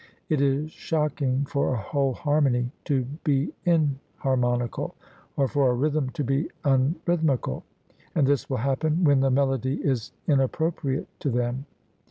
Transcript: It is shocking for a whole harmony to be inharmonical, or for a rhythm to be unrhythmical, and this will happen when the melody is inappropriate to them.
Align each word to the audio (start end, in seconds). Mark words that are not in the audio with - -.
It 0.29 0.41
is 0.41 0.71
shocking 0.71 1.45
for 1.45 1.71
a 1.71 1.77
whole 1.79 2.13
harmony 2.13 2.71
to 2.85 3.05
be 3.23 3.53
inharmonical, 3.67 4.95
or 5.37 5.47
for 5.47 5.69
a 5.69 5.75
rhythm 5.75 6.09
to 6.13 6.23
be 6.23 6.49
unrhythmical, 6.65 7.61
and 8.15 8.25
this 8.25 8.49
will 8.49 8.57
happen 8.57 9.03
when 9.03 9.19
the 9.19 9.29
melody 9.29 9.75
is 9.75 10.11
inappropriate 10.27 11.07
to 11.19 11.29
them. 11.29 11.67